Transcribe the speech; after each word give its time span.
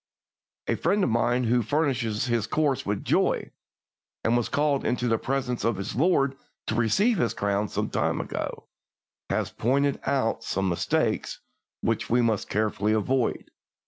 A 0.67 0.73
friend 0.73 1.03
of 1.03 1.11
mine 1.11 1.43
who 1.43 1.61
finished 1.61 2.01
his 2.25 2.47
course 2.47 2.87
with 2.87 3.05
joy, 3.05 3.51
and 4.23 4.35
was 4.35 4.49
called 4.49 4.83
into 4.83 5.07
the 5.07 5.19
presence 5.19 5.63
of 5.63 5.75
his 5.75 5.93
Lord 5.93 6.35
to 6.65 6.73
receive 6.73 7.19
his 7.19 7.35
crown 7.35 7.69
some 7.69 7.87
time 7.91 8.19
ago, 8.19 8.65
has 9.29 9.51
pointed 9.51 9.99
out 10.03 10.43
some 10.43 10.67
mistakes 10.69 11.41
which 11.81 12.09
we 12.09 12.19
must 12.23 12.49
carefully 12.49 12.93
avoid. 12.93 13.51